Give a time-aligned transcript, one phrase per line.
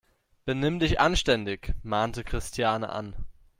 [0.45, 3.13] Benimm dich anständig!, mahnte Christiane an.